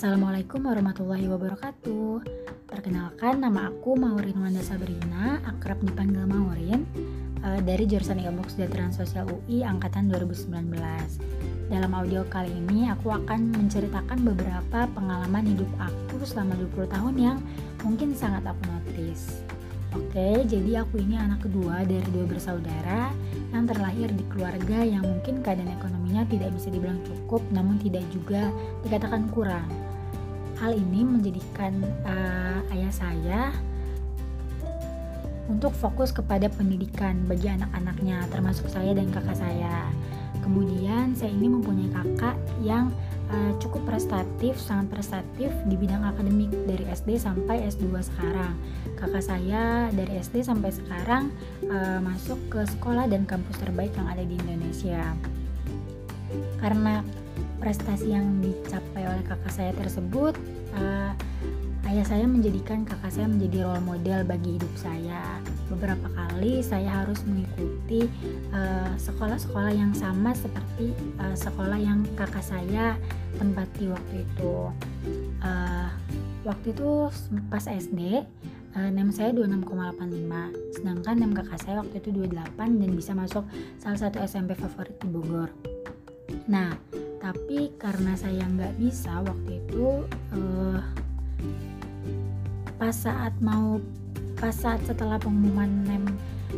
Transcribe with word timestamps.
Assalamualaikum 0.00 0.64
warahmatullahi 0.64 1.28
wabarakatuh. 1.28 2.24
Perkenalkan 2.64 3.36
nama 3.36 3.68
aku 3.68 4.00
Maurin 4.00 4.32
Wanda 4.40 4.64
Sabrina 4.64 5.44
Akrab 5.44 5.76
dipanggil 5.84 6.24
Maurin 6.24 6.88
uh, 7.44 7.60
Dari 7.60 7.84
jurusan 7.84 8.16
Ilmu 8.16 8.48
Kesejahteraan 8.48 8.96
Sosial 8.96 9.28
UI 9.28 9.60
Angkatan 9.60 10.08
2019 10.08 10.56
Dalam 11.68 11.92
audio 11.92 12.24
kali 12.32 12.48
ini 12.48 12.88
aku 12.88 13.12
akan 13.12 13.52
menceritakan 13.52 14.24
beberapa 14.24 14.88
pengalaman 14.88 15.44
hidup 15.44 15.68
aku 15.76 16.24
selama 16.24 16.56
20 16.72 16.96
tahun 16.96 17.14
yang 17.20 17.36
mungkin 17.84 18.16
sangat 18.16 18.48
aku 18.48 18.72
notice. 18.72 19.44
Oke, 19.92 20.48
jadi 20.48 20.80
aku 20.80 20.96
ini 20.96 21.20
anak 21.20 21.44
kedua 21.44 21.84
dari 21.84 22.08
dua 22.08 22.24
bersaudara 22.24 23.12
yang 23.52 23.68
terlahir 23.68 24.08
di 24.16 24.24
keluarga 24.32 24.80
yang 24.80 25.04
mungkin 25.04 25.44
keadaan 25.44 25.76
ekonominya 25.76 26.24
tidak 26.24 26.56
bisa 26.56 26.72
dibilang 26.72 27.04
cukup, 27.04 27.44
namun 27.52 27.76
tidak 27.82 28.06
juga 28.14 28.48
dikatakan 28.86 29.28
kurang. 29.28 29.89
Hal 30.60 30.76
ini 30.76 31.00
menjadikan 31.08 31.72
uh, 32.04 32.60
ayah 32.76 32.92
saya 32.92 33.42
untuk 35.48 35.72
fokus 35.72 36.12
kepada 36.12 36.46
pendidikan 36.52 37.26
bagi 37.26 37.48
anak-anaknya, 37.48 38.28
termasuk 38.30 38.68
saya 38.68 38.92
dan 38.92 39.08
kakak 39.08 39.40
saya. 39.40 39.88
Kemudian 40.44 41.16
saya 41.16 41.32
ini 41.32 41.48
mempunyai 41.50 41.90
kakak 41.90 42.36
yang 42.60 42.92
uh, 43.32 43.52
cukup 43.58 43.82
prestatif, 43.88 44.60
sangat 44.60 44.92
prestatif 44.92 45.48
di 45.66 45.74
bidang 45.74 46.04
akademik 46.06 46.52
dari 46.68 46.84
SD 46.92 47.18
sampai 47.18 47.66
S2 47.66 47.98
sekarang. 48.12 48.54
Kakak 49.00 49.24
saya 49.24 49.88
dari 49.90 50.20
SD 50.20 50.44
sampai 50.46 50.70
sekarang 50.70 51.34
uh, 51.72 51.98
masuk 52.04 52.38
ke 52.52 52.62
sekolah 52.78 53.08
dan 53.08 53.26
kampus 53.26 53.58
terbaik 53.58 53.90
yang 53.96 54.06
ada 54.06 54.22
di 54.22 54.38
Indonesia. 54.38 55.02
Karena 56.62 57.02
prestasi 57.60 58.16
yang 58.16 58.40
dicapai 58.40 59.04
oleh 59.04 59.22
kakak 59.28 59.52
saya 59.52 59.72
tersebut, 59.76 60.34
uh, 60.74 61.12
ayah 61.90 62.06
saya 62.06 62.24
menjadikan 62.24 62.86
kakak 62.86 63.10
saya 63.10 63.26
menjadi 63.26 63.66
role 63.66 63.84
model 63.84 64.20
bagi 64.24 64.56
hidup 64.56 64.72
saya. 64.78 65.42
Beberapa 65.66 66.06
kali 66.14 66.62
saya 66.66 67.02
harus 67.02 67.22
mengikuti 67.22 68.10
eh, 68.50 68.92
sekolah-sekolah 68.98 69.70
uh, 69.70 69.78
yang 69.78 69.94
sama 69.94 70.34
seperti 70.34 70.90
uh, 71.22 71.34
sekolah 71.34 71.78
yang 71.78 72.02
kakak 72.18 72.42
saya 72.42 72.98
tempati 73.38 73.86
waktu 73.90 74.26
itu. 74.26 74.54
Uh, 75.42 75.90
waktu 76.46 76.74
itu 76.74 77.10
pas 77.50 77.64
SD, 77.66 78.22
uh, 78.74 78.90
NEM 78.90 79.14
saya 79.14 79.30
26,85, 79.34 80.78
sedangkan 80.78 81.14
NEM 81.18 81.32
kakak 81.38 81.58
saya 81.62 81.82
waktu 81.82 82.02
itu 82.02 82.10
28 82.14 82.82
dan 82.82 82.90
bisa 82.94 83.12
masuk 83.14 83.46
salah 83.78 83.98
satu 83.98 84.18
SMP 84.22 84.58
favorit 84.58 84.94
di 84.98 85.06
Bogor. 85.10 85.50
Nah, 86.50 86.74
tapi 87.20 87.68
karena 87.76 88.16
saya 88.16 88.48
nggak 88.48 88.80
bisa 88.80 89.20
waktu 89.20 89.60
itu 89.60 90.08
uh, 90.32 90.80
pas 92.80 92.96
saat 92.96 93.36
mau 93.44 93.76
pas 94.40 94.56
saat 94.56 94.80
setelah 94.88 95.20
pengumuman 95.20 95.68
NEM 95.84 96.04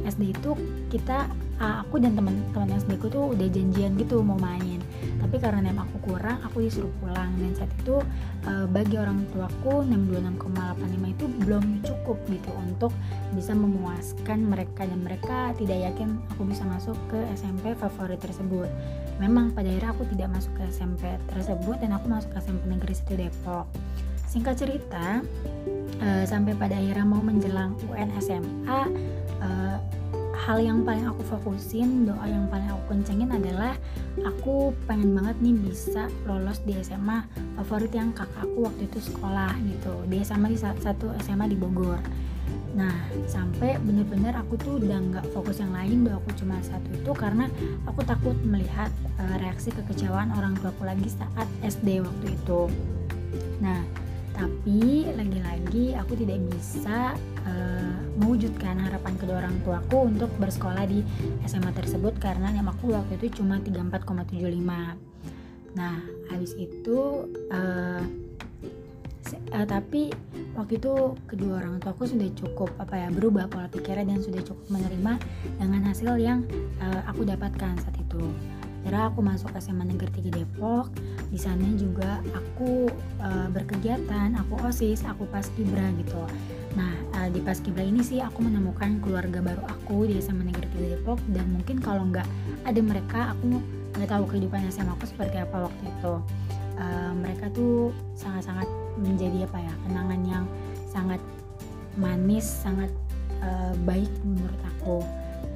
SD 0.06 0.32
itu 0.32 0.54
kita 0.88 1.28
aku 1.62 2.02
dan 2.02 2.18
teman-teman 2.18 2.74
SD 2.74 2.98
ku 2.98 3.06
tuh 3.06 3.36
udah 3.36 3.46
janjian 3.46 3.94
gitu 3.94 4.24
mau 4.24 4.38
main. 4.40 4.82
Tapi 5.22 5.38
karena 5.38 5.62
NEM 5.62 5.78
aku 5.78 5.96
kurang 6.02 6.42
aku 6.42 6.64
disuruh 6.64 6.90
pulang. 6.98 7.30
Dan 7.38 7.54
saat 7.54 7.70
itu 7.78 8.02
uh, 8.48 8.66
bagi 8.66 8.98
orang 8.98 9.22
tuaku 9.30 9.86
NEM 9.86 10.10
26,85 10.10 11.14
itu 11.14 11.24
belum 11.44 11.64
cukup 11.86 12.18
gitu 12.26 12.50
untuk 12.56 12.92
bisa 13.36 13.52
memuaskan 13.54 14.48
mereka. 14.48 14.82
Dan 14.88 15.06
mereka 15.06 15.54
tidak 15.54 15.92
yakin 15.92 16.18
aku 16.34 16.42
bisa 16.48 16.66
masuk 16.66 16.98
ke 17.12 17.18
SMP 17.36 17.76
favorit 17.78 18.18
tersebut 18.18 18.66
memang 19.18 19.52
pada 19.52 19.68
akhirnya 19.68 19.90
aku 19.92 20.04
tidak 20.12 20.28
masuk 20.32 20.52
ke 20.56 20.62
SMP 20.72 21.02
tersebut 21.28 21.76
dan 21.80 21.90
aku 21.96 22.06
masuk 22.08 22.30
ke 22.32 22.38
SMP 22.40 22.62
Negeri 22.70 22.94
1 22.94 23.20
Depok. 23.20 23.66
Singkat 24.28 24.54
cerita 24.56 25.20
uh, 26.00 26.24
sampai 26.24 26.56
pada 26.56 26.76
akhirnya 26.78 27.04
mau 27.04 27.20
menjelang 27.20 27.76
UN 27.90 28.08
SMA 28.16 28.80
uh, 29.44 29.76
hal 30.42 30.58
yang 30.58 30.82
paling 30.82 31.06
aku 31.06 31.22
fokusin 31.22 32.08
doa 32.08 32.26
yang 32.26 32.50
paling 32.50 32.66
aku 32.66 32.96
kencengin 32.96 33.30
adalah 33.30 33.78
aku 34.26 34.74
pengen 34.90 35.14
banget 35.14 35.38
nih 35.38 35.54
bisa 35.54 36.10
lolos 36.26 36.58
di 36.66 36.74
SMA 36.82 37.22
favorit 37.60 37.94
yang 37.94 38.10
kakakku 38.10 38.66
waktu 38.66 38.90
itu 38.90 38.98
sekolah 38.98 39.54
gitu. 39.62 39.94
Di 40.10 40.18
SMA 40.26 40.50
di 40.50 40.58
satu 40.58 41.14
SMA 41.22 41.46
di 41.46 41.54
Bogor 41.54 42.02
Nah, 42.72 43.04
sampai 43.28 43.76
bener-bener 43.84 44.32
aku 44.32 44.56
tuh 44.56 44.80
udah 44.80 44.96
nggak 44.96 45.26
fokus 45.36 45.60
yang 45.60 45.76
lain, 45.76 46.08
doa 46.08 46.16
aku 46.16 46.32
cuma 46.40 46.56
satu 46.64 46.88
itu 46.88 47.12
karena 47.12 47.44
aku 47.84 48.00
takut 48.00 48.36
melihat 48.48 48.88
uh, 49.20 49.36
reaksi 49.44 49.68
kekecewaan 49.72 50.32
orang 50.32 50.56
tuaku 50.56 50.88
lagi 50.88 51.04
saat 51.12 51.48
SD 51.60 52.00
waktu 52.00 52.32
itu. 52.32 52.72
Nah, 53.60 53.84
tapi 54.32 55.04
lagi-lagi 55.12 55.92
aku 56.00 56.16
tidak 56.16 56.40
bisa 56.48 57.12
uh, 57.44 57.96
mewujudkan 58.16 58.80
harapan 58.80 59.12
kedua 59.20 59.44
orang 59.44 59.56
tuaku 59.64 60.08
untuk 60.08 60.32
bersekolah 60.40 60.88
di 60.88 61.04
SMA 61.44 61.72
tersebut 61.76 62.16
karena 62.16 62.48
yang 62.52 62.68
aku 62.68 62.96
waktu 62.96 63.20
itu 63.20 63.40
cuma 63.40 63.60
34,75 63.60 65.12
nah 65.72 66.04
habis 66.28 66.52
itu 66.60 67.24
uh, 67.48 68.04
uh, 69.56 69.66
tapi 69.68 70.12
waktu 70.52 70.76
itu 70.76 71.16
kedua 71.24 71.64
orang 71.64 71.80
tuaku 71.80 72.04
sudah 72.04 72.28
cukup 72.36 72.70
apa 72.76 72.94
ya 72.96 73.08
berubah 73.08 73.48
pola 73.48 73.68
pikirnya 73.72 74.04
dan 74.04 74.20
sudah 74.20 74.42
cukup 74.44 74.66
menerima 74.68 75.12
dengan 75.56 75.82
hasil 75.88 76.12
yang 76.20 76.44
uh, 76.80 77.00
aku 77.08 77.24
dapatkan 77.24 77.80
saat 77.80 77.96
itu. 77.96 78.20
Akhirnya 78.82 79.14
aku 79.14 79.22
masuk 79.22 79.54
SMA 79.62 79.94
Negeri 79.94 80.10
3 80.10 80.42
Depok. 80.42 80.90
Di 81.30 81.38
sana 81.38 81.70
juga 81.78 82.18
aku 82.34 82.90
uh, 83.22 83.48
berkegiatan 83.54 84.34
aku 84.34 84.58
osis 84.66 85.06
aku 85.06 85.22
paskibra 85.30 85.86
gitu. 86.02 86.18
Nah 86.74 86.92
uh, 87.14 87.28
di 87.30 87.38
paskibra 87.38 87.86
ini 87.86 88.02
sih 88.02 88.18
aku 88.18 88.42
menemukan 88.42 88.98
keluarga 88.98 89.38
baru 89.38 89.62
aku 89.70 90.10
di 90.10 90.18
SMA 90.18 90.50
Negeri 90.50 90.66
3 90.74 90.92
Depok 90.98 91.18
dan 91.30 91.46
mungkin 91.54 91.78
kalau 91.78 92.10
nggak 92.10 92.26
ada 92.66 92.80
mereka 92.82 93.32
aku 93.38 93.62
nggak 93.92 94.10
tahu 94.10 94.24
kehidupan 94.34 94.66
SMA 94.72 94.92
aku 94.98 95.04
seperti 95.04 95.36
apa 95.38 95.68
waktu 95.68 95.82
itu 95.86 96.14
mereka 97.22 97.46
tuh 97.54 97.94
sangat-sangat 98.18 98.66
menjadi 98.98 99.46
apa 99.46 99.58
ya 99.62 99.74
kenangan 99.86 100.20
yang 100.26 100.44
sangat 100.90 101.20
manis 101.94 102.44
sangat 102.44 102.90
uh, 103.40 103.72
baik 103.86 104.10
menurut 104.26 104.60
aku 104.76 105.06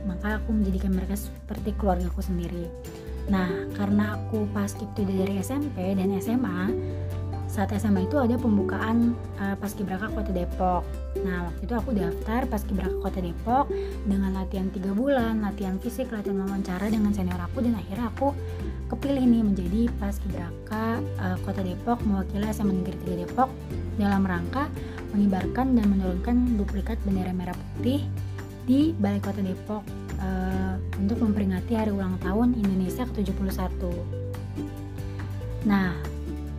maka 0.07 0.39
aku 0.39 0.55
menjadikan 0.55 0.95
mereka 0.95 1.19
seperti 1.19 1.75
keluargaku 1.75 2.23
sendiri 2.23 2.71
Nah, 3.27 3.51
karena 3.75 4.15
aku 4.15 4.47
pas 4.55 4.71
itu 4.71 5.03
dari 5.03 5.43
SMP 5.43 5.99
dan 5.99 6.15
SMA, 6.23 6.71
saat 7.51 7.75
SMA 7.75 8.07
itu 8.07 8.19
ada 8.19 8.39
pembukaan 8.39 9.19
uh, 9.43 9.59
Paskibraka 9.59 10.13
Kota 10.15 10.31
Depok. 10.31 10.87
Nah, 11.27 11.51
waktu 11.51 11.63
itu 11.67 11.75
aku 11.75 11.91
daftar 11.95 12.47
Paskibraka 12.47 12.97
Kota 13.03 13.19
Depok 13.19 13.67
dengan 14.07 14.31
latihan 14.31 14.71
3 14.71 14.95
bulan, 14.95 15.43
latihan 15.43 15.75
fisik, 15.83 16.15
latihan 16.15 16.47
wawancara 16.47 16.87
dengan 16.87 17.11
senior 17.11 17.41
aku 17.43 17.67
dan 17.67 17.75
akhirnya 17.75 18.07
aku 18.15 18.31
kepilih 18.87 19.25
nih 19.27 19.43
menjadi 19.43 19.81
Paskibraka 19.99 21.03
uh, 21.19 21.37
Kota 21.43 21.63
Depok 21.63 21.99
mewakili 22.07 22.47
SMA 22.55 22.83
Negeri 22.83 23.19
3 23.19 23.23
Depok 23.27 23.51
dalam 23.99 24.23
rangka 24.23 24.71
mengibarkan 25.11 25.75
dan 25.75 25.87
menurunkan 25.91 26.61
duplikat 26.61 26.99
bendera 27.03 27.33
merah 27.35 27.57
putih 27.57 28.07
di 28.67 28.95
Balai 28.99 29.23
Kota 29.23 29.43
Depok 29.43 29.83
uh, 30.23 30.75
untuk 30.99 31.19
memperingati 31.23 31.75
hari 31.75 31.91
ulang 31.95 32.19
tahun 32.23 32.55
Indonesia 32.59 33.07
ke-71. 33.15 33.83
Nah, 35.67 35.95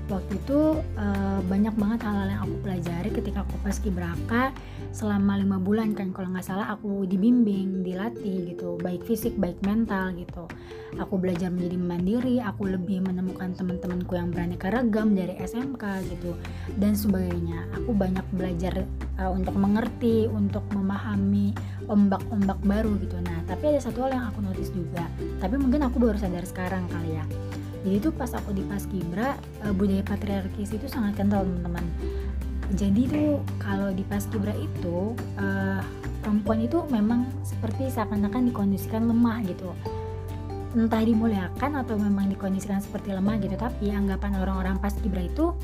waktu 0.08 0.34
itu 0.40 0.60
uh, 1.00 1.40
banyak 1.48 1.76
banget 1.76 2.00
hal-hal 2.08 2.28
yang 2.32 2.42
aku 2.44 2.56
pelajari 2.64 3.10
ketika 3.12 3.44
aku 3.44 3.56
pas 3.64 3.76
kibraka 3.80 4.44
selama 4.92 5.38
lima 5.38 5.58
bulan 5.62 5.94
kan 5.94 6.16
kalau 6.16 6.34
nggak 6.34 6.46
salah 6.46 6.74
aku 6.74 7.06
dibimbing 7.06 7.86
dilatih 7.86 8.54
gitu 8.54 8.80
baik 8.82 9.04
fisik 9.04 9.36
baik 9.38 9.58
mental 9.64 10.14
gitu. 10.16 10.48
Aku 10.98 11.20
belajar 11.20 11.52
menjadi 11.52 11.78
mandiri 11.78 12.36
aku 12.40 12.72
lebih 12.72 13.04
menemukan 13.04 13.54
teman-temanku 13.54 14.16
yang 14.16 14.32
berani 14.32 14.56
ragam 14.58 15.14
dari 15.14 15.36
SMK 15.38 15.84
gitu 16.10 16.32
dan 16.80 16.96
sebagainya. 16.96 17.68
Aku 17.84 17.92
banyak 17.94 18.24
belajar 18.34 18.88
uh, 19.20 19.32
untuk 19.32 19.54
mengerti 19.54 20.26
untuk 20.32 20.64
memahami 20.74 21.52
ombak-ombak 21.92 22.58
baru 22.64 22.96
gitu. 23.04 23.20
Nah 23.22 23.44
tapi 23.46 23.76
ada 23.76 23.80
satu 23.84 24.08
hal 24.08 24.16
yang 24.16 24.26
aku 24.32 24.40
notice 24.44 24.72
juga 24.72 25.06
tapi 25.38 25.56
mungkin 25.60 25.86
aku 25.86 26.00
baru 26.00 26.18
sadar 26.18 26.44
sekarang 26.48 26.88
kali 26.90 27.20
ya. 27.20 27.26
Jadi 27.88 28.04
tuh 28.04 28.12
pas 28.12 28.32
aku 28.34 28.52
di 28.52 28.66
paskibra 28.68 29.38
uh, 29.64 29.72
budaya 29.72 30.04
patriarkis 30.04 30.76
itu 30.76 30.92
sangat 30.92 31.20
kental 31.24 31.46
teman-teman 31.46 31.86
jadi 32.76 33.02
tuh 33.08 33.40
kalau 33.64 33.96
di 33.96 34.04
paskibra 34.04 34.52
itu 34.52 35.16
uh, 35.40 35.80
perempuan 36.20 36.60
itu 36.60 36.84
memang 36.92 37.24
seperti 37.48 37.88
seakan-akan 37.88 38.52
dikondisikan 38.52 39.08
lemah 39.08 39.40
gitu. 39.48 39.72
Entah 40.76 41.00
dimuliakan 41.00 41.80
atau 41.80 41.96
memang 41.96 42.28
dikondisikan 42.28 42.84
seperti 42.84 43.16
lemah 43.16 43.40
gitu 43.40 43.56
tapi 43.56 43.88
anggapan 43.96 44.36
orang-orang 44.44 44.76
paskibra 44.84 45.24
itu 45.24 45.56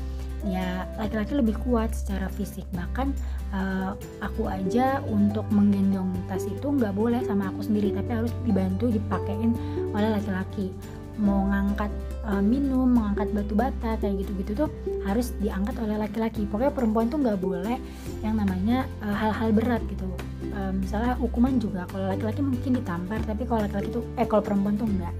ya 0.48 0.88
laki-laki 0.96 1.36
lebih 1.36 1.60
kuat 1.60 1.92
secara 1.92 2.32
fisik. 2.32 2.64
Bahkan 2.72 3.12
uh, 3.52 3.92
aku 4.24 4.48
aja 4.48 5.04
untuk 5.04 5.44
menggendong 5.52 6.08
tas 6.24 6.48
itu 6.48 6.72
nggak 6.72 6.96
boleh 6.96 7.20
sama 7.28 7.52
aku 7.52 7.68
sendiri 7.68 7.92
tapi 7.92 8.10
harus 8.16 8.32
dibantu 8.48 8.88
dipakein 8.88 9.52
oleh 9.92 10.08
laki-laki. 10.08 10.72
Mau 11.20 11.52
ngangkat 11.52 11.92
uh, 12.24 12.40
minum 12.40 12.88
mengangkat 12.88 13.28
batu 13.36 13.52
bata 13.52 14.00
kayak 14.00 14.24
gitu-gitu 14.24 14.64
tuh 14.64 14.70
harus 15.04 15.36
diangkat 15.38 15.76
oleh 15.80 16.00
laki-laki. 16.00 16.48
Pokoknya 16.48 16.72
perempuan 16.72 17.12
tuh 17.12 17.20
nggak 17.20 17.38
boleh 17.40 17.76
yang 18.24 18.40
namanya 18.40 18.88
uh, 19.04 19.12
hal-hal 19.12 19.52
berat 19.52 19.82
gitu. 19.86 20.08
Uh, 20.50 20.72
misalnya 20.72 21.14
hukuman 21.20 21.56
juga 21.60 21.84
kalau 21.88 22.08
laki-laki 22.08 22.40
mungkin 22.40 22.80
ditampar 22.80 23.20
tapi 23.24 23.44
kalau 23.44 23.64
laki-laki 23.64 23.88
tuh 23.92 24.04
eh 24.16 24.26
kalau 24.28 24.42
perempuan 24.44 24.76
tuh 24.76 24.86
enggak 24.86 25.14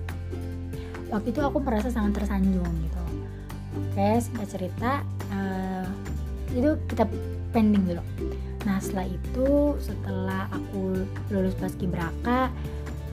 waktu 1.15 1.31
itu 1.31 1.41
aku 1.47 1.59
merasa 1.63 1.89
sangat 1.95 2.19
tersanjung 2.19 2.67
gitu. 2.83 3.03
Oke 3.79 4.11
singkat 4.19 4.49
cerita 4.51 4.91
uh, 5.31 5.87
itu 6.51 6.75
kita 6.91 7.07
pending 7.55 7.87
dulu. 7.87 8.03
Nah 8.67 8.83
setelah 8.83 9.07
itu 9.07 9.79
setelah 9.79 10.51
aku 10.51 11.07
lulus 11.31 11.55
paskibraka 11.55 12.51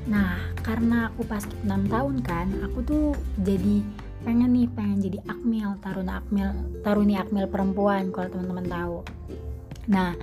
nah 0.09 0.33
karena 0.65 1.13
aku 1.13 1.21
pas 1.29 1.45
6 1.45 1.69
tahun 1.69 2.25
kan 2.25 2.50
aku 2.65 2.81
tuh 2.81 3.06
jadi 3.45 3.85
pengen 4.21 4.53
nih 4.53 4.68
pengen 4.71 5.00
jadi 5.01 5.19
akmil 5.25 5.77
taruna 5.81 6.21
akmil 6.21 6.50
taruni 6.85 7.18
akmil 7.18 7.45
perempuan 7.50 8.13
kalau 8.13 8.29
teman-teman 8.29 8.68
tahu. 8.69 8.97
Nah 9.89 10.13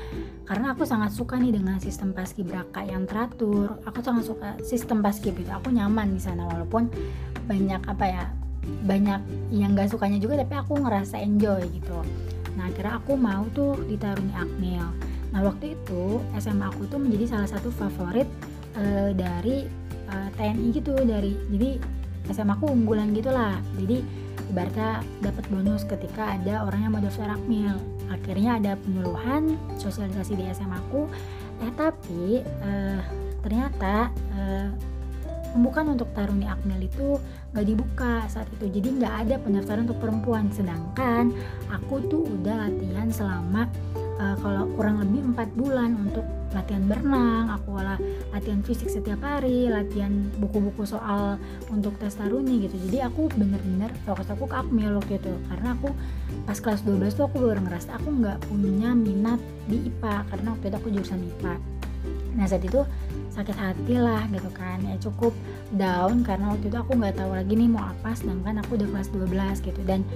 karena 0.46 0.72
aku 0.72 0.86
sangat 0.86 1.12
suka 1.12 1.36
nih 1.36 1.52
dengan 1.52 1.76
sistem 1.82 2.14
paskibraka 2.14 2.86
yang 2.86 3.04
teratur 3.04 3.82
aku 3.84 4.00
sangat 4.00 4.24
suka 4.24 4.48
sistem 4.64 5.04
paskib 5.04 5.36
itu 5.36 5.50
aku 5.50 5.74
nyaman 5.74 6.14
di 6.14 6.22
sana 6.22 6.46
walaupun 6.46 6.88
banyak 7.44 7.82
apa 7.84 8.04
ya 8.06 8.24
banyak 8.84 9.20
yang 9.50 9.72
gak 9.72 9.92
sukanya 9.92 10.20
juga 10.20 10.40
tapi 10.40 10.54
aku 10.56 10.78
ngerasa 10.78 11.18
enjoy 11.18 11.62
gitu. 11.72 11.98
Nah 12.54 12.70
akhirnya 12.70 13.00
aku 13.02 13.12
mau 13.18 13.44
tuh 13.52 13.76
ditaruni 13.86 14.34
akmil. 14.34 14.86
Nah 15.34 15.40
waktu 15.44 15.74
itu 15.74 16.22
SMA 16.38 16.66
aku 16.70 16.88
tuh 16.88 17.00
menjadi 17.00 17.36
salah 17.36 17.48
satu 17.48 17.68
favorit 17.74 18.28
uh, 18.78 19.10
dari 19.12 19.68
uh, 20.08 20.28
eh, 20.28 20.28
TNI 20.36 20.66
gitu 20.72 20.94
dari 21.04 21.32
jadi 21.52 21.97
SMA 22.28 22.58
aku 22.58 22.68
unggulan 22.68 23.14
gitulah 23.16 23.56
jadi 23.78 24.02
ibaratnya 24.50 25.04
dapat 25.20 25.44
bonus 25.52 25.84
ketika 25.84 26.38
ada 26.38 26.64
orang 26.64 26.80
yang 26.86 26.92
mau 26.96 27.02
daftar 27.04 27.36
akmil. 27.36 27.76
Akhirnya 28.08 28.56
ada 28.56 28.72
penyuluhan 28.80 29.60
sosialisasi 29.76 30.38
di 30.40 30.44
SMA 30.54 30.78
aku 30.88 31.06
eh 31.58 31.72
tapi 31.74 32.40
uh, 32.64 33.00
ternyata 33.44 34.08
uh, 34.32 34.68
pembukaan 35.52 35.96
untuk 35.96 36.08
taruni 36.14 36.46
akmil 36.46 36.80
itu 36.80 37.20
nggak 37.52 37.66
dibuka 37.66 38.14
saat 38.30 38.48
itu. 38.56 38.68
Jadi 38.72 38.88
nggak 39.02 39.14
ada 39.26 39.34
pendaftaran 39.40 39.84
untuk 39.84 40.00
perempuan. 40.00 40.48
Sedangkan 40.52 41.32
aku 41.68 42.00
tuh 42.08 42.24
udah 42.24 42.68
latihan 42.68 43.08
selama 43.12 43.68
uh, 44.18 44.36
kalau 44.42 44.68
kurang 44.74 45.00
lebih 45.00 45.32
empat 45.32 45.48
bulan 45.54 45.94
untuk 45.96 46.26
latihan 46.48 46.80
berenang 46.88 47.52
aku 47.52 47.76
lah 47.76 48.00
latihan 48.32 48.64
fisik 48.64 48.88
setiap 48.88 49.20
hari 49.20 49.68
latihan 49.68 50.32
buku-buku 50.40 50.84
soal 50.88 51.36
untuk 51.68 51.96
tes 52.00 52.16
taruni 52.16 52.68
gitu. 52.68 52.76
Jadi 52.88 53.04
aku 53.04 53.28
bener-bener 53.36 53.92
fokus 54.04 54.28
aku 54.32 54.48
ke 54.48 54.56
akmil 54.56 54.96
waktu 55.00 55.20
itu. 55.20 55.32
Karena 55.48 55.76
aku 55.76 55.92
pas 56.48 56.58
kelas 56.58 56.80
12 56.84 57.16
tuh 57.16 57.24
aku 57.28 57.36
baru 57.40 57.60
ngerasa 57.64 58.00
aku 58.00 58.08
nggak 58.10 58.38
punya 58.48 58.96
minat 58.96 59.40
di 59.68 59.88
IPA 59.92 60.24
karena 60.32 60.48
waktu 60.56 60.64
itu 60.72 60.76
aku 60.76 60.88
jurusan 60.92 61.20
IPA 61.36 61.54
nah 62.38 62.46
saat 62.46 62.62
itu 62.62 62.86
sakit 63.34 63.56
hati 63.58 63.94
lah 63.98 64.22
gitu 64.30 64.50
kan. 64.54 64.78
Ya 64.86 64.94
cukup 65.02 65.34
down 65.74 66.22
karena 66.22 66.54
waktu 66.54 66.70
itu 66.70 66.78
aku 66.78 66.94
nggak 66.94 67.18
tahu 67.18 67.34
lagi 67.34 67.54
nih 67.58 67.66
mau 67.66 67.82
apa 67.86 68.14
sedangkan 68.14 68.62
aku 68.62 68.78
udah 68.78 68.88
kelas 68.94 69.08
12 69.10 69.66
gitu. 69.66 69.80
Dan 69.82 70.06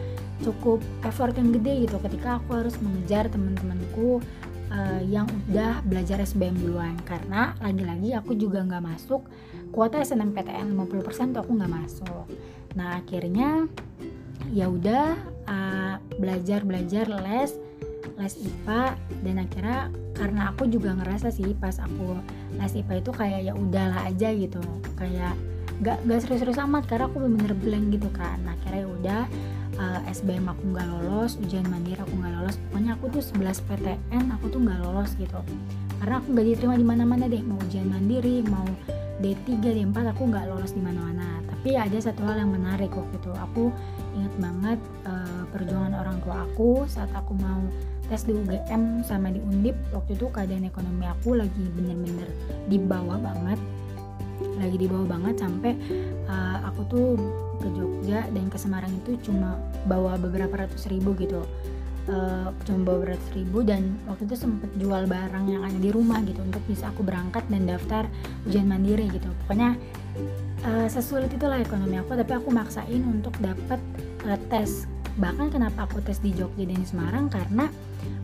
cukup 0.43 0.79
effort 1.03 1.35
yang 1.35 1.51
gede 1.51 1.91
gitu 1.91 1.99
ketika 2.03 2.39
aku 2.39 2.63
harus 2.63 2.79
mengejar 2.79 3.27
teman-temanku 3.27 4.23
uh, 4.71 5.03
yang 5.07 5.27
udah 5.51 5.83
belajar 5.87 6.23
SBM 6.23 6.57
duluan. 6.63 6.95
Karena 7.03 7.59
lagi-lagi 7.59 8.15
aku 8.15 8.39
juga 8.39 8.63
nggak 8.63 8.83
masuk 8.87 9.27
kuota 9.75 9.99
SNMPTN 10.03 10.73
50% 10.79 11.35
tuh 11.35 11.41
aku 11.43 11.53
nggak 11.59 11.73
masuk. 11.73 12.27
Nah 12.79 13.03
akhirnya 13.03 13.67
ya 14.51 14.67
udah 14.67 15.17
uh, 15.47 15.97
belajar 16.19 16.67
belajar 16.67 17.07
les 17.09 17.55
les 18.19 18.35
IPA 18.39 18.83
dan 19.23 19.37
akhirnya 19.43 19.81
karena 20.13 20.41
aku 20.53 20.69
juga 20.69 20.95
ngerasa 20.95 21.33
sih 21.33 21.57
pas 21.57 21.79
aku 21.81 22.19
les 22.59 22.73
IPA 22.75 22.95
itu 23.01 23.11
kayak 23.11 23.41
ya 23.47 23.53
udahlah 23.57 24.01
aja 24.07 24.29
gitu. 24.35 24.63
Kayak 24.99 25.35
gak, 25.83 25.99
gak 26.07 26.21
serius-serius 26.23 26.61
amat 26.63 26.87
karena 26.87 27.11
aku 27.11 27.23
bener-bener 27.23 27.55
blank 27.59 27.87
gitu 27.95 28.09
kan. 28.15 28.39
Nah 28.47 28.55
akhirnya 28.55 28.81
ya 28.85 28.89
udah 28.89 29.23
uh, 29.79 30.01
eh, 30.05 30.13
SBM 30.13 30.47
aku 30.51 30.63
nggak 30.75 30.87
lolos 30.87 31.39
ujian 31.41 31.65
mandiri 31.69 32.01
aku 32.01 32.15
nggak 32.19 32.33
lolos. 32.39 32.57
Pokoknya 32.71 32.91
aku 32.99 33.05
tuh 33.13 33.23
11 33.23 33.67
PTN 33.69 34.25
aku 34.37 34.45
tuh 34.53 34.61
nggak 34.61 34.79
lolos 34.85 35.11
gitu. 35.17 35.41
Karena 36.03 36.19
aku 36.19 36.27
nggak 36.35 36.47
diterima 36.53 36.75
di 36.79 36.87
mana-mana 36.87 37.25
deh 37.31 37.43
mau 37.43 37.59
ujian 37.63 37.87
mandiri 37.89 38.43
mau 38.47 38.67
D3 39.23 39.63
D4 39.63 39.97
aku 40.13 40.23
nggak 40.29 40.45
lolos 40.51 40.75
di 40.75 40.83
mana-mana. 40.83 41.43
Tapi 41.47 41.79
ada 41.79 41.99
satu 42.03 42.27
hal 42.27 42.43
yang 42.43 42.51
menarik 42.51 42.91
waktu 42.91 43.17
itu. 43.23 43.31
Aku 43.39 43.71
ingat 44.19 44.35
banget 44.43 44.81
uh, 45.07 45.22
perjuangan 45.53 45.95
orang 45.95 46.19
tua 46.25 46.49
aku 46.49 46.89
saat 46.89 47.13
aku 47.13 47.37
mau 47.37 47.63
tes 48.11 48.25
di 48.25 48.33
UGM 48.35 49.05
sama 49.07 49.31
di 49.31 49.39
Undip. 49.39 49.77
Waktu 49.93 50.17
itu 50.17 50.27
keadaan 50.33 50.67
ekonomi 50.67 51.07
aku 51.07 51.39
lagi 51.39 51.65
bener-bener 51.77 52.29
di 52.67 52.81
bawah 52.81 53.21
banget 53.21 53.61
lagi 54.59 54.77
di 54.79 54.87
bawah 54.91 55.07
banget 55.07 55.39
sampai 55.39 55.73
uh, 56.27 56.67
aku 56.67 56.81
tuh 56.91 57.09
ke 57.63 57.69
Jogja 57.79 58.27
dan 58.31 58.47
ke 58.51 58.59
Semarang 58.59 58.91
itu 58.91 59.19
cuma 59.23 59.59
bawa 59.87 60.19
beberapa 60.19 60.67
ratus 60.67 60.91
ribu 60.91 61.15
gitu. 61.19 61.47
Uh, 62.11 62.51
cuma 62.67 62.83
bawa 62.83 63.15
ratus 63.15 63.31
ribu 63.31 63.63
dan 63.63 63.95
waktu 64.11 64.27
itu 64.27 64.35
sempet 64.35 64.67
jual 64.75 65.07
barang 65.07 65.47
yang 65.47 65.63
ada 65.63 65.79
di 65.79 65.95
rumah 65.95 66.19
gitu 66.27 66.43
untuk 66.43 66.59
bisa 66.67 66.91
aku 66.91 67.07
berangkat 67.07 67.47
dan 67.47 67.63
daftar 67.63 68.11
ujian 68.51 68.67
mandiri 68.67 69.07
gitu. 69.15 69.31
Pokoknya 69.47 69.79
uh, 70.67 70.91
sesulit 70.91 71.31
itulah 71.31 71.63
ekonomi 71.63 72.03
aku 72.03 72.19
tapi 72.19 72.35
aku 72.35 72.51
maksain 72.51 73.03
untuk 73.07 73.35
dapat 73.39 73.79
uh, 74.27 74.39
tes 74.51 74.91
bahkan 75.19 75.53
kenapa 75.53 75.85
aku 75.85 76.01
tes 76.05 76.21
di 76.21 76.33
Jogja 76.33 76.65
dan 76.65 76.79
di 76.79 76.87
Semarang? 76.87 77.27
Karena 77.29 77.69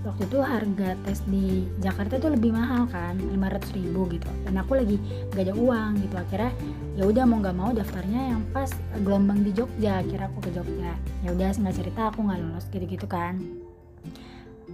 waktu 0.07 0.25
itu 0.25 0.39
harga 0.41 0.91
tes 1.05 1.21
di 1.29 1.69
Jakarta 1.85 2.17
tuh 2.17 2.33
lebih 2.33 2.55
mahal 2.55 2.89
kan 2.89 3.19
500 3.19 3.77
ribu 3.77 4.09
gitu. 4.13 4.29
Dan 4.47 4.55
aku 4.61 4.79
lagi 4.79 4.97
gak 5.35 5.45
ada 5.49 5.55
uang 5.55 5.91
gitu. 6.05 6.15
Akhirnya 6.17 6.53
ya 6.97 7.05
udah 7.05 7.25
mau 7.29 7.39
nggak 7.43 7.57
mau 7.57 7.71
daftarnya 7.75 8.21
yang 8.37 8.43
pas 8.55 8.71
gelombang 9.03 9.45
di 9.45 9.51
Jogja. 9.53 10.01
Akhirnya 10.01 10.29
aku 10.31 10.39
ke 10.45 10.51
Jogja. 10.55 10.93
Ya 11.25 11.29
udah 11.35 11.49
singkat 11.53 11.75
cerita 11.77 12.13
aku 12.13 12.25
nggak 12.25 12.39
lolos 12.41 12.67
gitu-gitu 12.71 13.07
kan. 13.09 13.41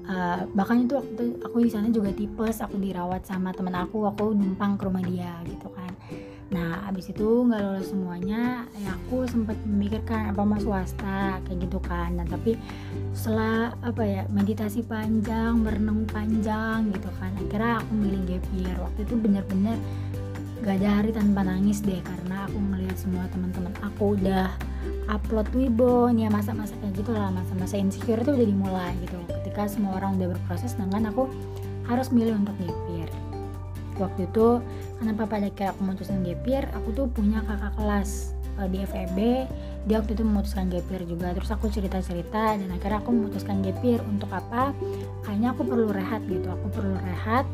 Uh, 0.05 0.45
bahkan 0.53 0.85
itu 0.85 1.01
waktu 1.01 1.39
aku 1.41 1.65
di 1.65 1.71
sana 1.73 1.89
juga 1.89 2.13
tipes 2.13 2.61
aku 2.61 2.77
dirawat 2.77 3.25
sama 3.25 3.55
temen 3.57 3.73
aku 3.73 4.05
aku 4.05 4.37
numpang 4.37 4.77
ke 4.77 4.85
rumah 4.85 5.01
dia 5.01 5.33
gitu 5.49 5.71
kan 5.73 5.94
nah 6.55 6.87
abis 6.87 7.11
itu 7.11 7.27
nggak 7.27 7.59
lolos 7.59 7.91
semuanya 7.91 8.63
ya 8.79 8.95
aku 8.95 9.27
sempat 9.27 9.59
memikirkan 9.67 10.31
apa 10.31 10.43
mau 10.47 10.63
swasta 10.63 11.43
kayak 11.43 11.59
gitu 11.67 11.83
kan. 11.83 12.15
Dan 12.15 12.31
tapi 12.31 12.55
setelah 13.11 13.75
apa 13.83 14.03
ya 14.07 14.23
meditasi 14.31 14.87
panjang 14.87 15.67
berenang 15.67 16.07
panjang 16.07 16.95
gitu 16.95 17.11
kan 17.19 17.35
akhirnya 17.35 17.83
aku 17.83 17.93
milih 17.99 18.23
gap 18.31 18.47
waktu 18.87 19.01
itu 19.03 19.15
bener-bener 19.19 19.77
gak 20.63 20.81
ada 20.81 21.03
hari 21.03 21.11
tanpa 21.13 21.45
nangis 21.45 21.83
deh 21.83 22.01
karena 22.01 22.49
aku 22.49 22.57
melihat 22.57 22.97
semua 22.97 23.29
teman-teman 23.29 23.75
aku 23.85 24.17
udah 24.17 24.49
upload 25.13 25.45
Wibon 25.53 26.17
ya 26.17 26.33
masa-masa 26.33 26.73
kayak 26.81 27.05
gitu 27.05 27.13
lah 27.13 27.29
masa-masa 27.29 27.77
insecure 27.77 28.23
itu 28.23 28.31
udah 28.33 28.47
dimulai 28.49 28.93
gitu. 29.03 29.19
Ketika 29.43 29.69
semua 29.69 29.99
orang 29.99 30.17
udah 30.17 30.33
berproses 30.39 30.79
dengan 30.79 31.11
aku 31.11 31.29
harus 31.85 32.09
milih 32.15 32.39
untuk 32.39 32.57
gap 32.63 32.77
waktu 33.99 34.27
itu 34.27 34.61
kenapa 34.99 35.27
pada 35.27 35.49
kira 35.53 35.71
aku 35.75 35.81
memutuskan 35.87 36.21
gap 36.27 36.47
aku 36.75 36.89
tuh 36.95 37.07
punya 37.11 37.41
kakak 37.47 37.73
kelas 37.79 38.35
uh, 38.59 38.69
di 38.71 38.83
FEB 38.87 39.19
dia 39.85 40.01
waktu 40.01 40.17
itu 40.17 40.25
memutuskan 40.25 40.73
gap 40.73 40.89
juga. 41.05 41.37
Terus 41.37 41.51
aku 41.53 41.69
cerita-cerita 41.69 42.57
dan 42.57 42.69
akhirnya 42.73 43.05
aku 43.05 43.13
memutuskan 43.13 43.61
gap 43.61 43.85
untuk 44.09 44.33
apa? 44.33 44.73
Kayaknya 45.29 45.49
aku 45.53 45.63
perlu 45.69 45.89
rehat 45.93 46.25
gitu. 46.25 46.49
Aku 46.49 46.67
perlu 46.73 46.97
rehat. 47.05 47.45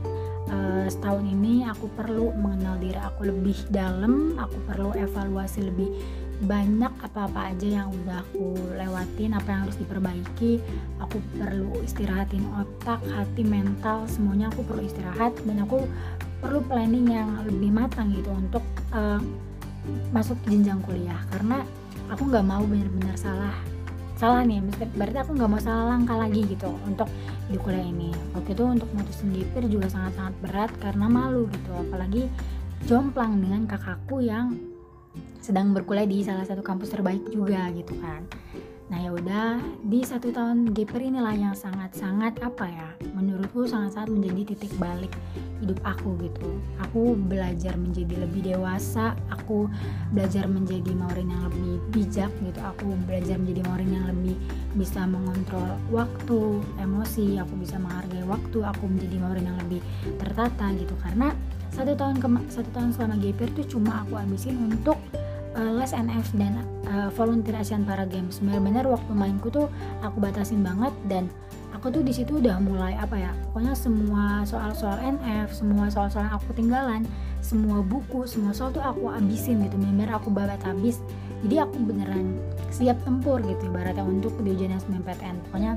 Uh, 0.51 0.89
setahun 0.91 1.23
ini 1.31 1.63
aku 1.63 1.87
perlu 1.95 2.35
mengenal 2.35 2.79
diri 2.79 2.99
aku 3.03 3.27
lebih 3.27 3.59
dalam. 3.75 4.39
Aku 4.39 4.57
perlu 4.67 4.95
evaluasi 4.95 5.67
lebih 5.67 5.91
banyak 6.41 6.89
apa-apa 7.05 7.53
aja 7.53 7.85
yang 7.85 7.93
udah 7.93 8.25
aku 8.25 8.57
lewatin 8.79 9.37
apa 9.37 9.49
yang 9.51 9.61
harus 9.67 9.79
diperbaiki. 9.83 10.63
Aku 11.03 11.19
perlu 11.35 11.83
istirahatin 11.83 12.47
otak 12.63 13.03
hati 13.11 13.43
mental 13.43 14.07
semuanya 14.07 14.55
aku 14.55 14.63
perlu 14.63 14.87
istirahat. 14.87 15.35
Dan 15.43 15.67
aku 15.67 15.83
perlu 16.41 16.65
planning 16.65 17.07
yang 17.07 17.29
lebih 17.45 17.71
matang 17.71 18.11
gitu 18.17 18.33
untuk 18.33 18.65
uh, 18.97 19.21
masuk 20.11 20.37
jenjang 20.49 20.81
kuliah. 20.85 21.21
Karena 21.31 21.63
aku 22.09 22.27
nggak 22.27 22.45
mau 22.45 22.65
benar-benar 22.65 23.17
salah 23.17 23.55
salah 24.21 24.45
nih 24.45 24.61
berarti 25.01 25.17
aku 25.25 25.33
nggak 25.33 25.49
mau 25.49 25.57
salah 25.65 25.97
langkah 25.97 26.13
lagi 26.13 26.45
gitu 26.45 26.69
untuk 26.85 27.09
di 27.49 27.57
kuliah 27.57 27.89
ini. 27.89 28.13
Waktu 28.37 28.53
itu 28.53 28.65
untuk 28.69 28.89
mutusin 28.93 29.33
gipir 29.33 29.65
juga 29.69 29.89
sangat-sangat 29.89 30.35
berat 30.45 30.73
karena 30.81 31.07
malu 31.09 31.49
gitu. 31.49 31.73
Apalagi 31.89 32.29
jomplang 32.85 33.41
dengan 33.41 33.65
kakakku 33.69 34.21
yang 34.25 34.57
sedang 35.41 35.73
berkuliah 35.73 36.07
di 36.07 36.23
salah 36.23 36.45
satu 36.45 36.61
kampus 36.61 36.93
terbaik 36.93 37.25
juga 37.33 37.73
gitu 37.73 37.97
kan 37.99 38.23
Nah 38.91 38.99
ya 38.99 39.15
udah 39.15 39.63
di 39.87 40.03
satu 40.03 40.35
tahun 40.35 40.75
GPR 40.75 41.15
inilah 41.15 41.35
yang 41.39 41.55
sangat-sangat 41.55 42.43
apa 42.43 42.67
ya 42.67 42.91
menurutku 43.15 43.63
sangat-sangat 43.63 44.11
menjadi 44.11 44.51
titik 44.51 44.75
balik 44.83 45.15
hidup 45.63 45.79
aku 45.87 46.19
gitu. 46.19 46.59
Aku 46.83 47.15
belajar 47.15 47.79
menjadi 47.79 48.27
lebih 48.27 48.51
dewasa, 48.51 49.15
aku 49.31 49.71
belajar 50.11 50.51
menjadi 50.51 50.91
Maureen 50.91 51.31
yang 51.31 51.47
lebih 51.47 51.79
bijak 51.95 52.33
gitu. 52.43 52.61
Aku 52.67 52.99
belajar 53.07 53.39
menjadi 53.39 53.63
Maureen 53.71 53.93
yang 53.95 54.07
lebih 54.11 54.35
bisa 54.75 55.07
mengontrol 55.07 55.79
waktu, 55.95 56.59
emosi, 56.83 57.39
aku 57.39 57.55
bisa 57.63 57.79
menghargai 57.79 58.27
waktu, 58.27 58.59
aku 58.67 58.85
menjadi 58.91 59.17
Maureen 59.23 59.47
yang 59.47 59.59
lebih 59.63 59.81
tertata 60.19 60.67
gitu. 60.75 60.99
Karena 60.99 61.31
satu 61.71 61.95
tahun 61.95 62.19
satu 62.51 62.69
tahun 62.75 62.91
selama 62.91 63.17
GPR 63.23 63.51
tuh 63.55 63.67
cuma 63.71 64.03
aku 64.03 64.19
habisin 64.19 64.59
untuk 64.59 64.99
uh, 65.61 65.73
les 65.77 65.93
NF 65.93 66.27
dan 66.41 66.65
uh, 66.89 67.13
volunteer 67.13 67.61
Asian 67.61 67.85
Para 67.85 68.09
Games. 68.09 68.41
Benar-benar 68.41 68.89
waktu 68.89 69.13
mainku 69.13 69.53
tuh 69.53 69.69
aku 70.01 70.17
batasin 70.19 70.65
banget 70.65 70.93
dan 71.07 71.29
aku 71.77 71.93
tuh 71.93 72.03
di 72.03 72.13
situ 72.17 72.41
udah 72.41 72.61
mulai 72.61 72.97
apa 72.99 73.17
ya 73.17 73.33
pokoknya 73.49 73.73
semua 73.73 74.45
soal-soal 74.45 75.01
NF 75.01 75.55
semua 75.55 75.89
soal-soal 75.89 76.29
yang 76.29 76.37
aku 76.37 76.51
tinggalan 76.53 77.01
semua 77.41 77.81
buku 77.81 78.29
semua 78.29 78.53
soal 78.53 78.69
tuh 78.69 78.85
aku 78.85 79.09
abisin 79.09 79.65
gitu 79.65 79.77
benar-benar 79.77 80.17
aku 80.21 80.33
babat 80.33 80.61
habis. 80.65 80.99
Jadi 81.41 81.57
aku 81.57 81.77
beneran 81.81 82.37
siap 82.69 83.01
tempur 83.05 83.41
gitu 83.41 83.69
ibaratnya 83.69 84.05
untuk 84.05 84.37
di 84.45 84.53
ujian 84.53 84.77
SBMPTN 84.77 85.41
pokoknya 85.49 85.73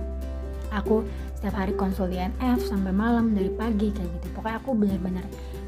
aku 0.74 1.06
setiap 1.38 1.56
hari 1.56 1.72
konsul 1.78 2.10
di 2.10 2.18
NF 2.20 2.66
sampai 2.66 2.92
malam 2.92 3.32
dari 3.32 3.48
pagi 3.54 3.94
kayak 3.94 4.10
gitu. 4.20 4.28
Pokoknya 4.36 4.58
aku 4.60 4.72
bener-bener 4.76 5.24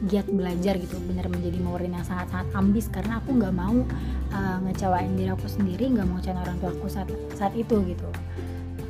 giat 0.06 0.28
belajar 0.28 0.75
gitu 0.75 1.00
bener 1.08 1.28
menjadi 1.32 1.58
Maureen 1.64 1.96
yang 1.96 2.06
sangat-sangat 2.06 2.48
ambis 2.54 2.86
karena 2.92 3.24
aku 3.24 3.36
nggak 3.36 3.56
mau 3.56 3.78
uh, 4.36 4.58
ngecewain 4.68 5.16
diri 5.16 5.32
aku 5.32 5.48
sendiri 5.48 5.92
nggak 5.92 6.06
mau 6.06 6.20
ngecewain 6.20 6.42
orang 6.44 6.58
tua 6.60 6.72
aku 6.75 6.88
saat 6.92 7.10
saat 7.34 7.54
itu 7.56 7.75
gitu. 7.88 8.08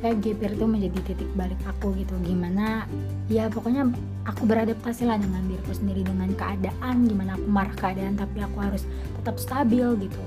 Kayak 0.04 0.16
GPR 0.20 0.52
itu 0.60 0.66
menjadi 0.68 0.98
titik 1.08 1.30
balik 1.34 1.58
aku 1.64 1.96
gitu 1.96 2.12
gimana 2.20 2.84
ya 3.32 3.48
pokoknya 3.48 3.88
aku 4.28 4.44
beradaptasi 4.44 5.08
lah 5.08 5.16
dengan 5.16 5.40
diriku 5.48 5.72
sendiri 5.72 6.04
dengan 6.04 6.28
keadaan 6.36 7.08
gimana 7.08 7.34
aku 7.34 7.46
marah 7.48 7.76
keadaan 7.80 8.14
tapi 8.18 8.44
aku 8.44 8.58
harus 8.60 8.84
tetap 9.22 9.40
stabil 9.40 9.86
gitu. 10.04 10.22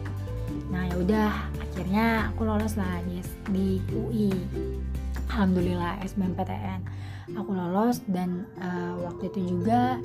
Nah 0.74 0.90
ya 0.90 0.96
udah 0.98 1.30
akhirnya 1.62 2.34
aku 2.34 2.44
lolos 2.44 2.76
lah 2.76 3.00
di, 3.06 3.22
di 3.54 3.68
UI 3.94 4.34
alhamdulillah 5.30 6.02
SBMPTN 6.04 6.82
aku 7.38 7.54
lolos 7.54 8.02
dan 8.10 8.50
uh, 8.58 8.98
waktu 9.06 9.30
itu 9.30 9.40
juga 9.54 10.02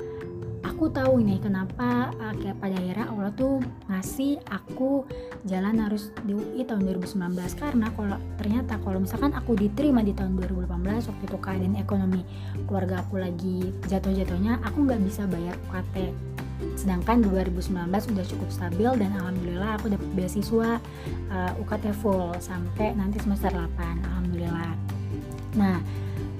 aku 0.75 0.91
tahu 0.91 1.23
ini 1.23 1.39
kenapa 1.39 2.11
uh, 2.19 2.35
kayak 2.35 2.59
pada 2.59 2.75
akhirnya 2.75 3.07
Allah 3.07 3.31
tuh 3.31 3.63
ngasih 3.87 4.43
aku 4.51 5.07
jalan 5.47 5.79
harus 5.79 6.11
di 6.27 6.35
UI 6.35 6.67
tahun 6.67 6.83
2019 6.99 7.15
karena 7.55 7.87
kalau 7.95 8.19
ternyata 8.35 8.75
kalau 8.83 8.99
misalkan 8.99 9.31
aku 9.31 9.55
diterima 9.55 10.03
di 10.03 10.11
tahun 10.11 10.35
2018 10.35 11.07
waktu 11.07 11.23
itu 11.31 11.37
keadaan 11.39 11.79
ekonomi 11.79 12.27
keluarga 12.67 13.07
aku 13.07 13.23
lagi 13.23 13.71
jatuh-jatuhnya 13.87 14.59
aku 14.67 14.83
nggak 14.83 14.99
bisa 15.07 15.23
bayar 15.31 15.55
UKT 15.71 16.11
sedangkan 16.75 17.23
2019 17.23 17.71
udah 18.11 18.25
cukup 18.27 18.49
stabil 18.51 18.91
dan 18.99 19.15
alhamdulillah 19.15 19.79
aku 19.79 19.95
dapat 19.95 20.09
beasiswa 20.11 20.83
uh, 21.31 21.51
UKT 21.63 21.95
full 22.03 22.35
sampai 22.43 22.91
nanti 22.99 23.23
semester 23.23 23.47
8 23.47 23.79
alhamdulillah. 24.11 24.75
Nah 25.55 25.79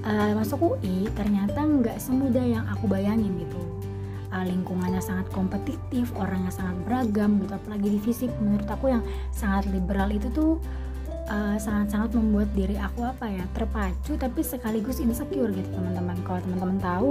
uh, 0.04 0.32
masuk 0.36 0.76
UI 0.76 1.08
ternyata 1.16 1.64
nggak 1.64 1.96
semudah 1.96 2.44
yang 2.44 2.64
aku 2.68 2.84
bayangin 2.84 3.32
gitu 3.40 3.75
uh, 4.32 4.44
lingkungannya 4.46 5.02
sangat 5.02 5.28
kompetitif, 5.30 6.10
orangnya 6.16 6.50
sangat 6.50 6.76
beragam 6.86 7.38
gitu. 7.42 7.52
Apalagi 7.54 7.88
di 7.92 8.00
fisik 8.00 8.30
menurut 8.40 8.68
aku 8.70 8.90
yang 8.90 9.02
sangat 9.34 9.68
liberal 9.70 10.08
itu 10.10 10.30
tuh 10.30 10.58
sangat 11.26 11.58
sangat-sangat 11.66 12.10
membuat 12.14 12.48
diri 12.54 12.78
aku 12.78 13.02
apa 13.02 13.26
ya 13.26 13.42
terpacu 13.50 14.14
tapi 14.14 14.46
sekaligus 14.46 15.02
insecure 15.02 15.50
gitu 15.50 15.66
teman-teman. 15.74 16.14
Kalau 16.22 16.38
teman-teman 16.46 16.78
tahu 16.78 17.08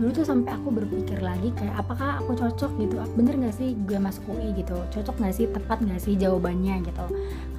dulu 0.00 0.10
tuh 0.10 0.24
sampai 0.24 0.56
aku 0.56 0.68
berpikir 0.72 1.20
lagi 1.20 1.52
kayak 1.52 1.76
apakah 1.76 2.16
aku 2.24 2.32
cocok 2.32 2.72
gitu? 2.80 2.96
Bener 3.12 3.36
gak 3.36 3.54
sih 3.60 3.76
gue 3.84 3.98
masuk 4.00 4.24
UI 4.32 4.56
gitu? 4.56 4.76
Cocok 4.88 5.20
gak 5.20 5.34
sih? 5.36 5.46
Tepat 5.52 5.84
gak 5.84 6.00
sih 6.00 6.16
jawabannya? 6.16 6.80
gitu. 6.80 7.04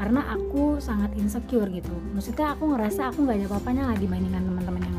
Karena 0.01 0.21
aku 0.33 0.81
sangat 0.81 1.13
insecure 1.13 1.69
gitu. 1.69 1.93
Maksudnya 2.17 2.57
aku 2.57 2.73
ngerasa 2.73 3.13
aku 3.13 3.29
nggak 3.29 3.37
ada 3.43 3.47
apa-apanya 3.53 3.83
lah 3.93 3.97
dibandingkan 3.99 4.43
teman-teman 4.49 4.81
yang 4.81 4.98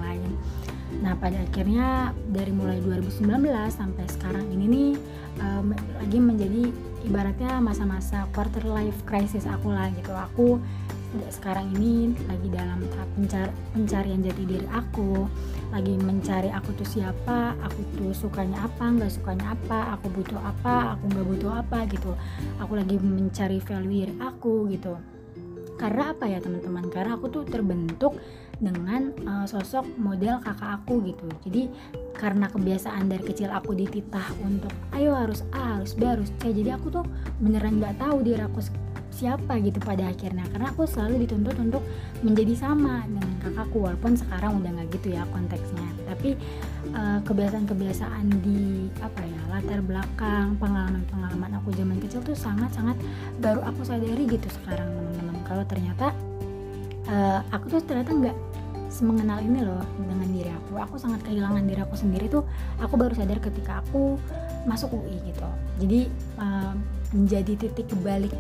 Nah 1.01 1.17
pada 1.17 1.41
akhirnya 1.41 2.13
dari 2.29 2.53
mulai 2.53 2.79
2019 2.85 3.25
sampai 3.73 4.05
sekarang 4.09 4.45
ini 4.53 4.65
nih 4.69 4.91
um, 5.41 5.73
lagi 5.73 6.19
menjadi 6.21 6.63
ibaratnya 7.09 7.57
masa-masa 7.61 8.29
quarter 8.37 8.65
life 8.69 9.01
crisis 9.09 9.49
aku 9.49 9.73
lah 9.73 9.89
gitu. 9.97 10.13
Aku 10.13 10.61
sekarang 11.33 11.75
ini 11.75 12.15
lagi 12.31 12.49
dalam 12.55 12.87
tahap 12.95 13.09
pencar 13.19 13.49
pencarian 13.75 14.23
jati 14.23 14.47
diri 14.47 14.69
aku 14.71 15.27
lagi 15.75 15.99
mencari 15.99 16.55
aku 16.55 16.71
tuh 16.79 16.87
siapa 16.87 17.59
aku 17.67 17.83
tuh 17.99 18.11
sukanya 18.15 18.63
apa 18.63 18.95
nggak 18.95 19.11
sukanya 19.11 19.59
apa 19.59 19.99
aku 19.99 20.07
butuh 20.15 20.39
apa 20.39 20.95
aku 20.95 21.05
nggak 21.11 21.27
butuh 21.27 21.53
apa 21.65 21.79
gitu. 21.91 22.13
Aku 22.63 22.73
lagi 22.79 22.95
mencari 23.01 23.59
value 23.59 24.07
diri 24.07 24.15
aku 24.23 24.71
gitu. 24.71 24.95
Karena 25.81 26.13
apa 26.13 26.29
ya 26.29 26.39
teman-teman? 26.45 26.93
Karena 26.93 27.17
aku 27.17 27.33
tuh 27.33 27.43
terbentuk 27.49 28.21
dengan 28.61 29.11
uh, 29.25 29.49
sosok 29.49 29.89
model 29.97 30.39
kakak 30.45 30.85
aku 30.85 31.01
gitu. 31.09 31.27
Jadi 31.49 31.63
karena 32.15 32.47
kebiasaan 32.53 33.09
dari 33.09 33.25
kecil 33.25 33.49
aku 33.49 33.73
dititah 33.73 34.37
untuk 34.45 34.71
ayo 34.93 35.17
harus 35.17 35.41
A 35.57 35.81
harus 35.81 35.97
B 35.97 36.05
harus 36.05 36.29
C. 36.39 36.53
Jadi 36.53 36.71
aku 36.71 36.93
tuh 36.93 37.05
beneran 37.41 37.81
nggak 37.81 37.97
tahu 37.97 38.21
diri 38.21 38.45
aku 38.45 38.61
siapa 39.11 39.57
gitu 39.65 39.81
pada 39.81 40.13
akhirnya. 40.13 40.45
Karena 40.53 40.71
aku 40.71 40.85
selalu 40.85 41.25
dituntut 41.25 41.57
untuk 41.57 41.83
menjadi 42.21 42.55
sama 42.69 43.03
dengan 43.09 43.33
kakakku 43.41 43.81
walaupun 43.81 44.13
sekarang 44.15 44.61
udah 44.61 44.71
nggak 44.77 44.89
gitu 45.01 45.17
ya 45.17 45.25
konteksnya. 45.33 45.89
Tapi 46.05 46.37
uh, 46.93 47.19
kebiasaan-kebiasaan 47.25 48.25
di 48.45 48.93
apa 49.01 49.25
ya 49.25 49.41
latar 49.49 49.81
belakang 49.81 50.61
pengalaman-pengalaman 50.61 51.57
aku 51.57 51.73
zaman 51.73 51.97
kecil 51.97 52.21
tuh 52.21 52.37
sangat-sangat 52.37 53.01
baru 53.41 53.65
aku 53.65 53.89
sadari 53.89 54.29
gitu 54.29 54.47
sekarang 54.61 54.89
teman-teman. 54.93 55.41
Kalau 55.49 55.65
ternyata 55.67 56.07
uh, 57.09 57.41
aku 57.51 57.77
tuh 57.77 57.81
ternyata 57.83 58.13
nggak 58.13 58.37
semengenal 58.91 59.39
ini 59.41 59.63
loh 59.63 59.81
dengan 59.97 60.29
diri 60.29 60.51
aku. 60.51 60.77
Aku 60.83 60.95
sangat 60.99 61.23
kehilangan 61.23 61.63
diri 61.65 61.81
aku 61.81 61.95
sendiri 61.95 62.27
tuh 62.27 62.43
aku 62.83 62.99
baru 62.99 63.15
sadar 63.15 63.39
ketika 63.39 63.81
aku 63.87 64.19
masuk 64.67 64.93
UI 64.93 65.17
gitu. 65.31 65.49
Jadi 65.81 66.01
uh, 66.37 66.75
menjadi 67.11 67.59
titik 67.59 67.91
kebalik 67.91 68.31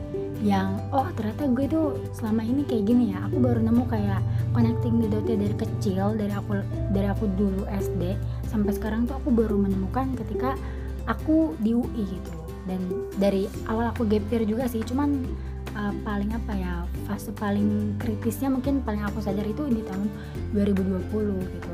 yang 0.42 0.78
oh 0.94 1.06
ternyata 1.18 1.50
gue 1.50 1.66
tuh 1.66 1.86
selama 2.14 2.42
ini 2.42 2.66
kayak 2.66 2.84
gini 2.90 3.14
ya. 3.14 3.24
Aku 3.30 3.38
baru 3.38 3.62
nemu 3.62 3.84
kayak 3.86 4.20
connecting 4.52 4.98
the 4.98 5.08
dotnya 5.08 5.38
dari 5.38 5.56
kecil 5.56 6.18
dari 6.18 6.34
aku 6.34 6.60
dari 6.90 7.08
aku 7.08 7.24
dulu 7.38 7.64
SD 7.70 8.18
sampai 8.50 8.74
sekarang 8.74 9.06
tuh 9.06 9.16
aku 9.22 9.30
baru 9.30 9.54
menemukan 9.54 10.18
ketika 10.18 10.58
aku 11.06 11.54
di 11.62 11.72
UI 11.78 12.04
gitu. 12.04 12.32
Dan 12.68 13.08
dari 13.16 13.48
awal 13.66 13.90
aku 13.90 14.04
gap 14.04 14.26
year 14.28 14.44
juga 14.44 14.68
sih 14.68 14.84
cuman 14.84 15.24
uh, 15.76 15.94
paling 16.02 16.30
apa 16.34 16.52
ya 16.54 16.74
fase 17.06 17.30
paling 17.34 17.94
kritisnya 17.98 18.50
mungkin 18.50 18.82
paling 18.82 19.02
aku 19.06 19.22
sadar 19.22 19.46
itu 19.46 19.66
di 19.70 19.82
tahun 19.86 20.08
2020 20.54 21.10
gitu. 21.46 21.70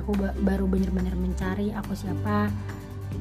Aku 0.00 0.10
ba 0.16 0.32
baru 0.44 0.64
bener-bener 0.68 1.12
mencari 1.16 1.72
aku 1.72 1.92
siapa. 1.96 2.48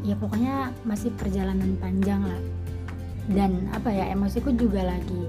Ya 0.03 0.13
pokoknya 0.17 0.75
masih 0.85 1.11
perjalanan 1.15 1.75
panjang 1.79 2.21
lah. 2.23 2.41
Dan 3.25 3.73
apa 3.73 3.89
ya 3.89 4.13
emosiku 4.13 4.53
juga 4.53 4.85
lagi 4.85 5.25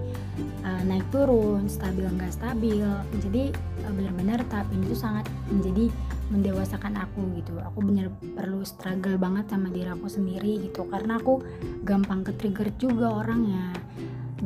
uh, 0.68 0.82
naik 0.84 1.08
turun 1.08 1.64
stabil 1.70 2.04
nggak 2.04 2.34
stabil. 2.34 2.84
Jadi 3.22 3.54
uh, 3.86 3.92
benar-benar 3.94 4.44
tahap 4.52 4.68
ini 4.74 4.92
tuh 4.92 5.00
sangat 5.00 5.24
menjadi 5.48 5.88
mendewasakan 6.28 6.98
aku 6.98 7.22
gitu. 7.38 7.56
Aku 7.62 7.78
bener 7.86 8.10
perlu 8.34 8.66
struggle 8.66 9.16
banget 9.16 9.48
sama 9.48 9.72
diri 9.72 9.88
aku 9.88 10.10
sendiri 10.10 10.68
gitu. 10.68 10.84
Karena 10.90 11.16
aku 11.16 11.40
gampang 11.86 12.26
ke 12.26 12.34
trigger 12.36 12.68
juga 12.76 13.22
orangnya 13.24 13.72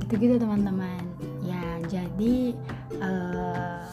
gitu-gitu 0.04 0.40
teman-teman. 0.40 1.02
Ya 1.44 1.62
jadi 1.88 2.54
uh, 3.00 3.84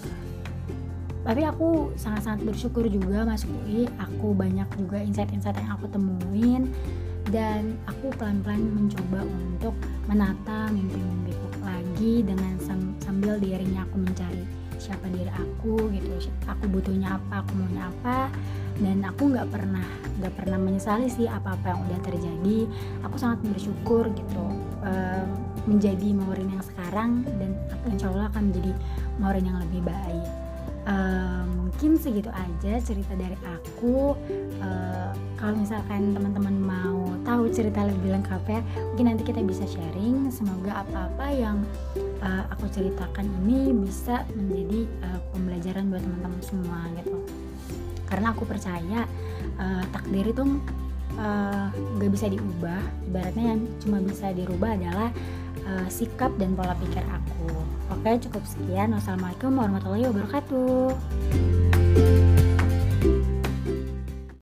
tapi 1.28 1.44
aku 1.44 1.92
sangat-sangat 2.00 2.48
bersyukur 2.48 2.88
juga 2.88 3.28
masuk 3.28 3.52
UI 3.68 3.84
aku 4.00 4.32
banyak 4.32 4.68
juga 4.80 5.04
insight-insight 5.04 5.60
yang 5.60 5.76
aku 5.76 5.92
temuin. 5.92 6.72
Dan 7.28 7.76
aku 7.84 8.08
pelan-pelan 8.16 8.72
mencoba 8.72 9.20
untuk 9.28 9.76
menata 10.08 10.72
mimpi-mimpiku 10.72 11.60
lagi 11.60 12.24
dengan 12.24 12.56
sambil 13.04 13.36
dirinya 13.36 13.84
aku 13.84 14.00
mencari 14.00 14.48
siapa 14.88 15.12
diri 15.12 15.28
aku 15.28 15.92
gitu 15.92 16.32
aku 16.48 16.64
butuhnya 16.72 17.20
apa 17.20 17.44
aku 17.44 17.52
maunya 17.60 17.92
apa. 17.92 18.32
Dan 18.78 19.02
aku 19.04 19.34
nggak 19.34 19.50
pernah 19.52 19.84
nggak 20.22 20.34
pernah 20.38 20.58
menyesali 20.62 21.12
sih 21.12 21.28
apa-apa 21.28 21.76
yang 21.76 21.80
udah 21.92 22.00
terjadi. 22.08 22.60
Aku 23.04 23.16
sangat 23.20 23.44
bersyukur 23.44 24.08
gitu 24.16 24.46
uh, 24.86 25.26
menjadi 25.68 26.16
Maureen 26.16 26.56
yang 26.56 26.64
sekarang 26.64 27.28
dan 27.42 27.52
insya 27.92 28.08
Allah 28.14 28.32
akan 28.32 28.54
menjadi 28.54 28.72
Maureen 29.20 29.46
yang 29.52 29.60
lebih 29.68 29.82
baik. 29.84 30.28
Uh, 30.88 31.44
mungkin 31.52 32.00
segitu 32.00 32.32
aja 32.32 32.80
cerita 32.80 33.12
dari 33.20 33.36
aku. 33.44 34.16
Uh, 34.64 35.12
kalau 35.36 35.60
misalkan 35.60 36.16
teman-teman 36.16 36.56
mau 36.56 36.87
cerita 37.52 37.84
lebih 37.84 38.12
lengkap 38.20 38.44
ya. 38.50 38.62
Mungkin 38.94 39.06
nanti 39.14 39.24
kita 39.28 39.44
bisa 39.44 39.68
sharing. 39.68 40.32
Semoga 40.32 40.86
apa-apa 40.86 41.28
yang 41.34 41.66
uh, 42.22 42.44
aku 42.52 42.68
ceritakan 42.72 43.26
ini 43.44 43.74
bisa 43.74 44.24
menjadi 44.34 44.88
uh, 45.04 45.20
pembelajaran 45.34 45.90
buat 45.92 46.02
teman-teman 46.04 46.42
semua 46.44 46.80
gitu. 47.00 47.18
Karena 48.08 48.32
aku 48.32 48.48
percaya 48.48 49.04
uh, 49.60 49.84
takdir 49.92 50.32
itu 50.32 50.44
uh, 51.20 51.68
gak 51.74 52.12
bisa 52.12 52.28
diubah. 52.32 52.82
Ibaratnya 53.12 53.46
yang 53.56 53.62
cuma 53.84 54.00
bisa 54.00 54.32
dirubah 54.32 54.80
adalah 54.80 55.10
uh, 55.68 55.88
sikap 55.92 56.32
dan 56.40 56.56
pola 56.56 56.76
pikir 56.80 57.04
aku. 57.08 57.52
Oke 57.92 58.20
cukup 58.30 58.44
sekian. 58.48 58.96
Wassalamualaikum 58.96 59.52
warahmatullahi 59.56 60.08
wabarakatuh 60.08 62.37